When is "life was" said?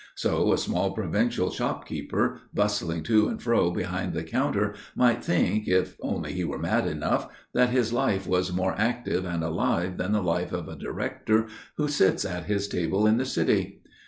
7.93-8.51